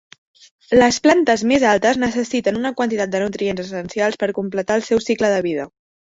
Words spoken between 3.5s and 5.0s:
essencials per completar el